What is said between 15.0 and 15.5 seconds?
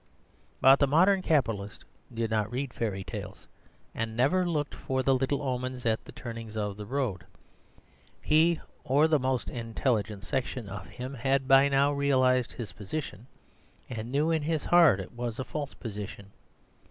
was a